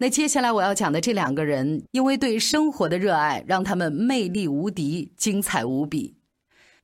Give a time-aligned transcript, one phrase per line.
[0.00, 6.14] 那接下来我要讲的这两个人，因为对生活的热爱，让他们魅力无敌，精彩无比。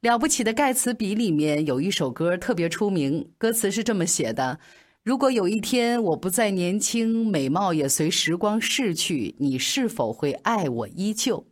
[0.01, 4.59] 了不起的盖茨比里面有一首歌特别出名，歌词是这么写的：
[5.05, 11.47] 如果有一天我不再年轻，美貌也随时光逝去，你是否会爱我依旧？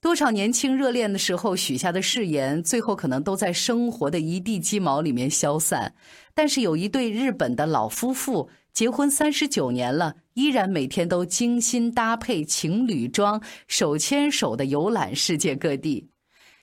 [0.00, 5.94] 多少年轻热恋的时候许下的誓言，最后可能都在生活的一地鸡毛里面消散。
[6.34, 16.08] 但是有一对日本的老夫妇，结婚三十九年了，依然每天都精心搭配情侣装，手牵手的游览世界各地。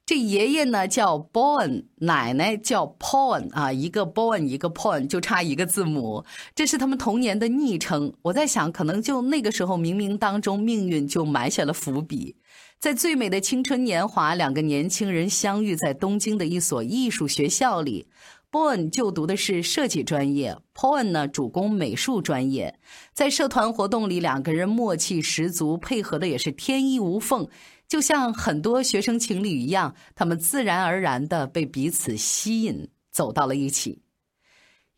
[0.06, 6.24] 这爷爷呢叫 Born，奶奶叫 Porn 啊，一个 Born 一个 Porn，就差一个字母，
[6.56, 8.14] 这是他们童年的昵称。
[8.22, 12.38] 我在想，可能就那个时候冥冥当中命运就埋下了伏笔。
[12.80, 18.08] 在最美的青春年华，两个年轻人相遇在东京的一所艺术学校里。
[18.50, 22.80] B o n 就读的是设计专业 p o n 呢主攻美术专业。
[23.14, 27.48] 在社团活动里，两个人默契十足，配合的也是天衣无缝，
[27.88, 34.02] 就像很多学生情侣一样，他们自然而然的被彼此吸引，走到了一起。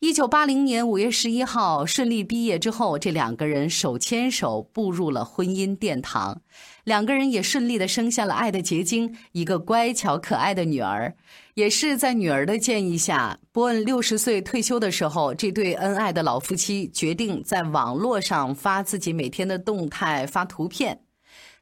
[0.00, 6.40] 一九八零年五月十一号，顺利毕业之后，这两个人手牵手步入了婚姻殿堂。
[6.84, 11.14] 两个人也顺利的生下了爱的结晶，一个乖巧可爱的女儿。
[11.52, 20.98] 也是在女儿的建议下，波恩六十岁退休的时候，这对恩爱的老夫妻决定在网络上发自己每天的动态，发图片。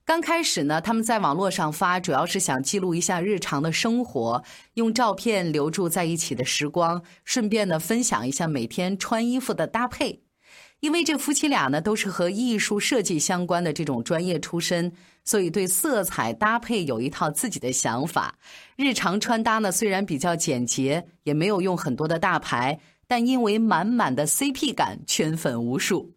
[0.09, 4.43] 刚开始呢，他们在网络上发，主要是想记录一下日常的生活，
[4.73, 10.23] 用照片留住在一起的时光，顺便呢分享一下每天穿衣服的搭配。
[10.81, 14.91] 因为这夫妻俩呢都是和艺术设计相关的这种专业出身，
[15.27, 18.35] 所以对色彩搭配有一套自己的想法。
[18.77, 26.15] 日常穿搭呢虽然比较简洁，也没有用很多的大牌，但因为满满的 CP 感，圈粉无数。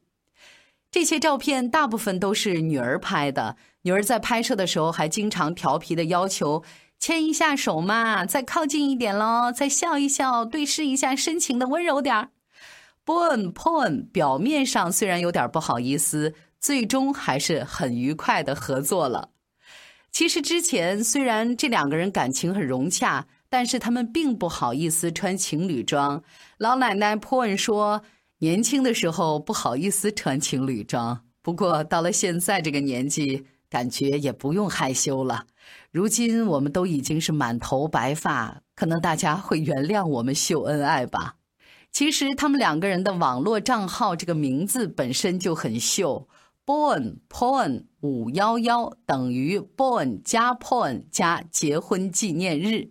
[0.92, 3.56] 这些照片大部分都是女儿拍的。
[3.84, 6.64] 女儿在拍摄的时候还经常调皮的要求
[7.00, 12.30] 牵一下手嘛，再靠近一点喽，再笑一笑，对视一下，深情的温柔点儿。
[13.04, 19.30] Bon Pon 表面上虽然有点不好意思，最终还是很愉快的合作了。
[20.12, 26.22] 其实之前虽然这两个人感情很融洽，但是他们并不好意思穿情侣装。
[26.60, 28.04] 老奶奶 Pon 说，
[28.42, 33.48] 年轻的时候不好意思穿情侣装，不过到了现在这个年纪。
[33.72, 35.46] 感觉也不用害羞了。
[35.94, 41.36] 如今我们都已经是满头白发，可能大家会原谅我们秀恩爱吧。
[41.90, 46.28] 其实他们两个人的网络账号这个名字本身就很秀
[46.66, 52.90] ，Born Porn 五幺幺等于 Born 加 Porn 加结婚纪念日。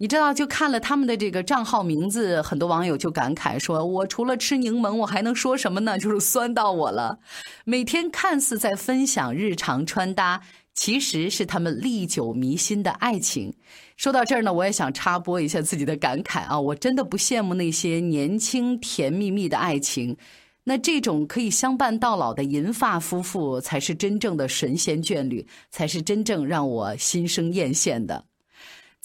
[0.00, 5.98] 你知道，就看了他们的这个账号名字，很多网友就感慨说：“我除了吃柠檬，我还能说什么呢？
[5.98, 7.18] 就是酸到我了。”
[7.66, 10.40] 每天看似在分享日常穿搭，
[10.72, 13.52] 其实是他们历久弥新的爱情。
[13.96, 20.16] 说到这儿呢，我也想插播一下自己的感慨啊，我真的不羡慕那些年轻甜蜜蜜的爱情，
[20.62, 28.27] 那这种可以相伴到老的银发夫妇，才是真正的神仙眷侣，才是真正让我心生艳羡的。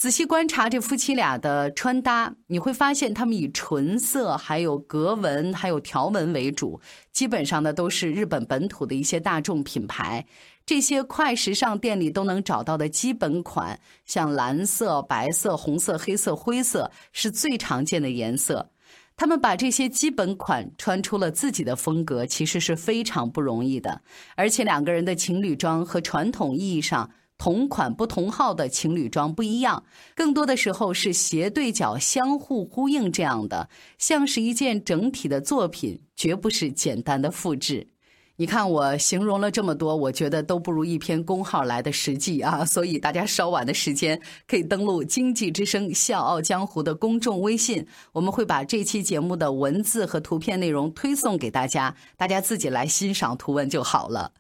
[0.04, 6.78] 仔细观察这夫妻俩的穿搭，你会发现他们以纯色、还有格纹、还有条纹为主，
[7.14, 10.26] 基本上呢都是日本本土的一些大众品牌。
[10.66, 18.70] 这些快时尚店里都能找到的基本款，像蓝色、白色、红色、黑色、灰色是最常见的颜色。
[19.16, 24.02] 他们把这些基本款穿出了自己的风格，其实是非常不容易的。
[24.36, 27.10] 而且两个人的情侣装和传统意义上。
[27.38, 29.84] 同款不同号的情侣装不一样，
[30.16, 37.88] 更多的时候是斜对角相互呼应这样的，像是一件整体的作品，绝不是简单的复制。
[38.36, 42.66] 你看我形容了这么多，我觉得都不如一篇公号来的实际啊！
[42.66, 54.32] 所以大家稍晚的时间可以登录《经济之声·笑傲江湖》的公众微信，我们会把这期节目的文字和图片内容推送给大家，大家自己来欣赏图文就好了。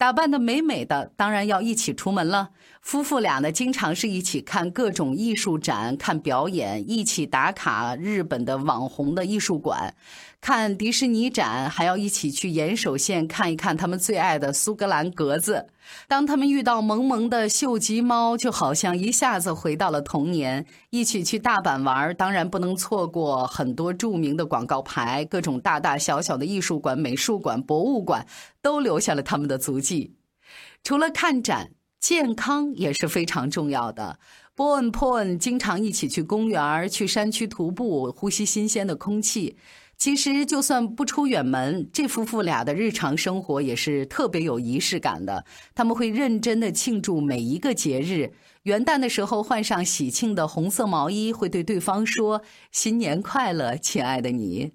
[0.00, 2.52] 打扮的美美的，当然要一起出门了。
[2.80, 9.94] 夫妇俩呢，经常是一起看各种艺术展、看表演，一起打卡日本的网红的艺术馆。
[10.40, 15.66] 看迪士尼展，还要一起去岩手县看一看他们最爱的苏格兰格子。
[16.08, 20.64] 当他们遇到萌萌的秀吉猫，就好像一下子回到了童年。
[20.88, 28.26] 一起去大阪玩，当然不能错过很多著名的广告牌，各种大大小小的艺术馆、美术馆、博物馆
[28.62, 30.16] 都留下了他们的足迹。
[30.82, 34.18] 除了看展，健康也是非常重要的。
[34.54, 39.56] 波恩、波恩经常一起去公园、去山区徒步，呼吸新鲜的空气。
[39.96, 45.44] 其实，就算不出远门，这夫妇俩的日常生活也是特别有仪式感的。
[45.74, 48.32] 他们会认真的庆祝每一个节日。
[48.62, 52.42] 元旦的时候，换上喜庆的红色毛衣，会对对方说
[52.72, 54.72] ：“新年快乐，亲爱的你。”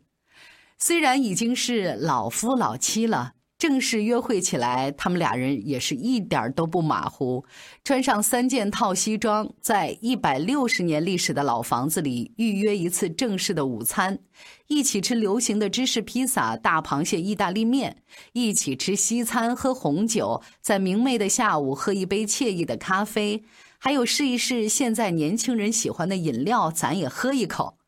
[0.78, 3.35] 虽然已经是老夫老妻了。
[3.68, 7.44] 正式约会起来，他们俩人也是一点都不马虎，
[7.84, 14.20] 穿上三件套西装，在一百六十年历史的老房子里预约一次正式的午餐，
[14.68, 18.04] 一起吃流行的芝士披萨、大螃蟹意大利面，
[18.34, 23.44] 一起吃西餐、喝红酒，在明媚的下午喝一杯惬意的咖啡，
[23.80, 27.80] 还有试一试现在年轻人喜欢的饮料，咱也喝一口。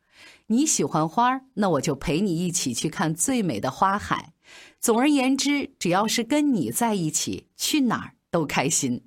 [0.48, 4.32] 你喜欢花，那我就陪你一起去看最美的花海。
[4.80, 9.04] 总而言之，只要是跟你在一起，去哪儿都开心。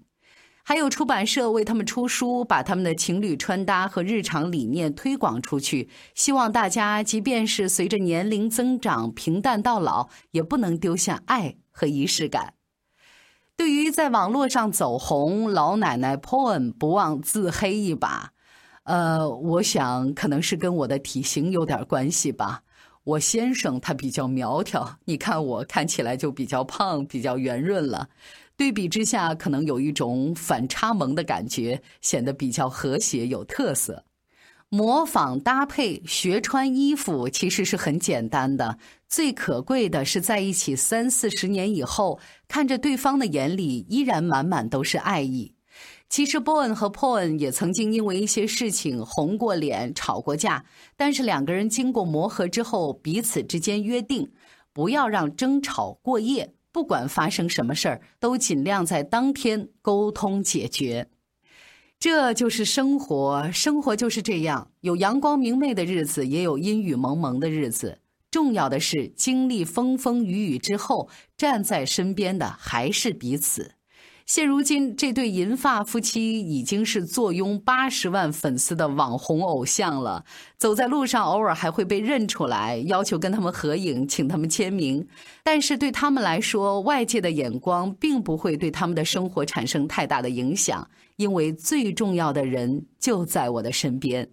[0.63, 12.53] 还有出版社为他们出书，把他们的情侣穿搭和日常理念推广出去，希望大家即便是随着年龄增长平淡到老，也不能丢下爱和仪式感。
[13.57, 18.31] 对于在网络上走红，老奶奶 Poem 不忘自黑一把。
[18.83, 22.63] 呃，我想可能是跟我的体型有点关系吧。
[23.03, 28.09] 我先生他比较苗条，你看我看起来就比较胖，比较圆润了。
[28.55, 34.05] 对比之下，可能有一种反差萌的感觉，显得比较和谐有特色。
[34.69, 38.77] 模仿搭配学穿衣服其实是很简单的，
[39.09, 45.55] 最可贵的是在一起三四十年以后，看着对方的眼里依然满满都是爱意。
[46.11, 50.65] 其实波恩和 o 恩也曾经因为一些事情红过脸、吵过架，
[50.97, 54.29] 但是两个人经过磨合之后，彼此之间约定，
[54.73, 61.07] 不要让争吵过夜，不管发生什么事儿，都尽量在当天沟通解决。
[61.97, 67.99] 这就是生活，生活就是这样，有阳光明媚的日子，也有阴雨蒙蒙的日子。
[68.29, 73.75] 重要的是，经历风风雨雨之后，站在身边的还是彼此。
[74.25, 80.23] 现如今，这对银发夫妻已经是坐拥八十万粉丝的网红偶像了。
[80.57, 85.05] 走在路上，偶尔还会被认出来，要求跟他们合影，请他们签名。
[85.43, 90.87] 但是对他们来说，外界的眼光并不会对他们的生活产生太大的影响，
[91.17, 94.29] 因为最重要的人就在我的身边。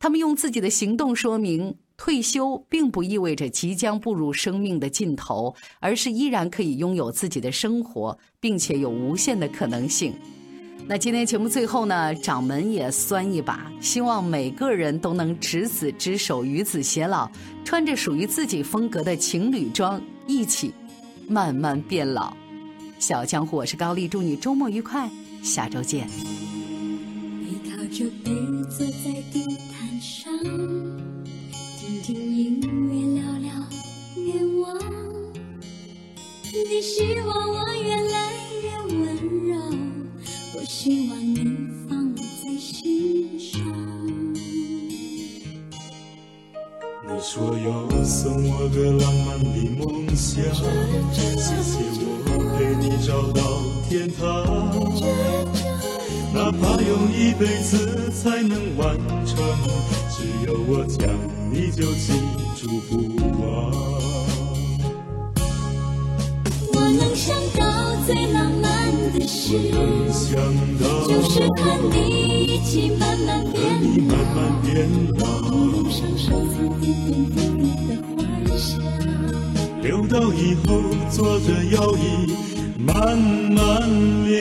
[0.00, 1.76] 他们用自己的行动说明。
[1.98, 10.14] 退休并不意味着即将步入生命的尽头，而是依然可以拥有自己的生活，并且有无限的可能性。
[10.86, 17.30] 那今天节目最后呢，掌门也酸一把，希望每个人都能执子之手，与子偕老，
[17.64, 20.72] 穿着属于自己风格的情侣装，一起
[21.28, 22.32] 慢慢变老。
[22.98, 25.10] 小江湖，我是高丽，祝你周末愉快，
[25.42, 26.08] 下周见。
[27.42, 28.32] 背靠着背
[28.70, 30.32] 坐在地毯上。
[31.88, 32.68] 听听音乐，
[33.18, 33.48] 聊聊
[34.16, 34.76] 愿望。
[36.52, 38.14] 你希望我越来
[38.62, 38.94] 越温
[39.48, 39.56] 柔，
[40.54, 41.34] 我希望你
[41.88, 42.20] 放在
[42.58, 43.56] 心上。
[47.06, 50.44] 你说要送我个浪漫的梦想，
[51.14, 51.18] 谢
[51.62, 51.72] 谢
[52.26, 53.40] 我陪你找到
[53.88, 54.20] 天堂，
[56.34, 58.96] 哪怕用一辈子才能完
[59.26, 59.36] 成，
[60.10, 60.16] 只
[60.46, 61.08] 有我讲。
[61.50, 62.12] 你就记
[62.56, 62.92] 住不
[63.40, 63.72] 忘。
[66.74, 67.60] 我能想到
[68.06, 68.66] 最浪漫
[69.12, 69.58] 的事，
[71.08, 71.96] 就是和你
[72.44, 73.56] 一起慢慢变
[75.18, 75.24] 老。
[75.50, 78.16] 脸上收藏点点滴滴的欢
[78.58, 78.66] 笑，
[79.82, 80.68] 留到以后
[81.10, 82.06] 坐着摇椅
[82.78, 83.56] 慢慢
[84.28, 84.36] 聊。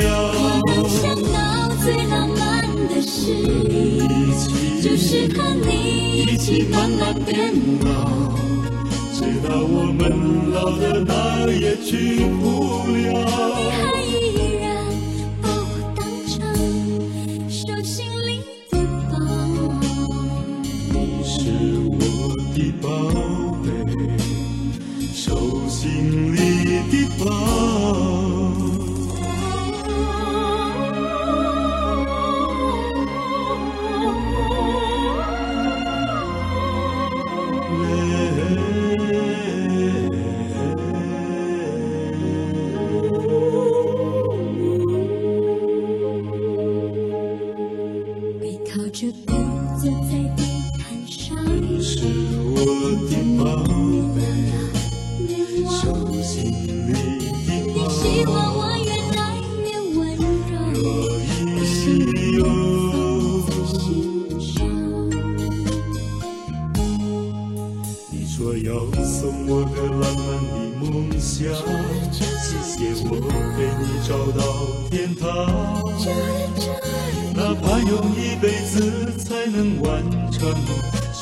[3.07, 3.33] 事。
[4.81, 8.35] 就是和你一起慢慢变老，
[9.13, 11.13] 直到我们老的哪
[11.51, 14.06] 也去不了。
[51.79, 51.99] 是
[52.43, 52.55] 我
[53.07, 53.43] 的宝
[54.15, 54.17] 贝，
[55.19, 55.29] 你
[55.69, 55.81] 手
[56.23, 57.73] 心里的宝。
[57.73, 59.19] 你喜欢我越爱
[59.63, 59.65] 越
[59.95, 59.97] 温
[60.49, 60.81] 柔，若
[61.21, 61.21] 一
[61.65, 61.77] 心。
[68.11, 68.69] 你说要
[69.03, 69.15] 送
[69.47, 70.85] 我个浪漫的梦
[71.19, 71.37] 想，
[72.11, 72.19] 谢
[72.63, 72.73] 谢
[73.05, 73.09] 我
[73.55, 74.39] 陪你找到
[74.89, 75.25] 天堂，
[77.35, 78.75] 哪怕用一辈子
[79.17, 79.85] 才能完
[80.31, 80.41] 成。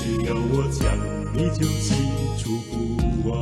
[0.06, 0.86] 只要我讲，
[1.34, 1.96] 你就记
[2.38, 3.34] 住不忘。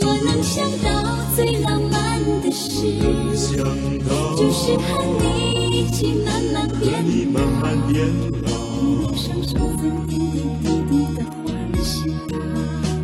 [0.00, 0.88] 我能想到
[1.36, 2.96] 最浪漫的事，
[3.36, 3.62] 想
[4.08, 4.80] 到就是和
[5.20, 5.26] 你
[5.70, 8.08] 一起慢慢变你慢慢变
[8.42, 8.48] 老，
[8.80, 11.44] 路上手分点点滴滴的欢
[11.84, 12.34] 喜啊。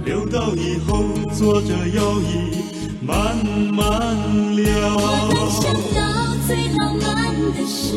[0.06, 1.04] 留到以后
[1.36, 2.56] 坐着摇椅
[3.02, 3.36] 慢
[3.70, 4.16] 慢
[4.56, 4.96] 聊。
[4.96, 6.17] 我能想到
[6.48, 7.06] 最浪漫
[7.52, 7.92] 的事，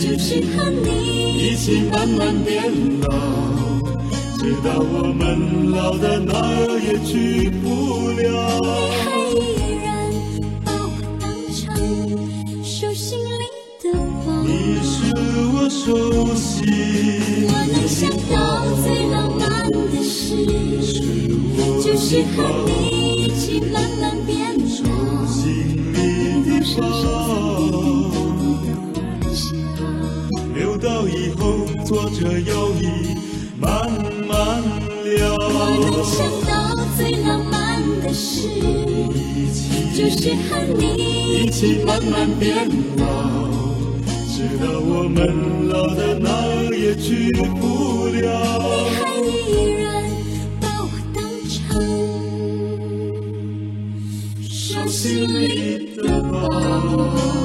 [0.00, 0.88] 就是和你
[1.36, 2.64] 一起慢慢变
[3.02, 3.06] 老，
[4.38, 8.58] 直到我们老的哪儿也去不了。
[8.58, 8.64] 你
[9.04, 9.36] 还依
[9.84, 9.86] 然
[10.64, 11.62] 把我当成
[12.64, 13.44] 手心里
[13.82, 13.92] 的
[14.24, 14.26] 宝。
[14.42, 15.12] 你是
[15.52, 16.64] 我手心，
[17.48, 18.32] 我能想到
[18.82, 19.44] 最浪漫
[19.92, 21.04] 的事，是
[21.84, 22.72] 就是和你
[23.24, 24.16] 一起慢慢
[30.74, 33.14] 留到以后坐着摇椅
[33.60, 33.88] 慢
[34.26, 34.60] 慢
[35.04, 35.46] 聊我
[35.80, 36.52] 能想到
[36.96, 38.48] 最浪漫的事
[39.94, 40.82] 就是和你
[41.44, 43.04] 一起慢慢变老
[44.26, 48.24] 直到我们老的哪儿也去不了。
[48.58, 50.02] 你还依然
[50.60, 51.56] 把我当成
[54.42, 57.43] 手心里的宝